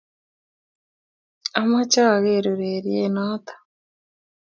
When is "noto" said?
3.15-3.53